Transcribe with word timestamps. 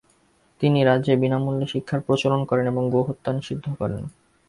তিনি 0.61 0.79
রাজ্যে 0.83 1.13
বিনামূল্যে 1.15 1.65
শিক্ষার 1.67 2.01
প্রচলন 2.01 2.41
করেন 2.45 2.65
এবং 2.67 2.83
গোহত্যা 2.89 3.31
নিষিদ্ধ 3.33 3.65
করেন। 3.79 4.01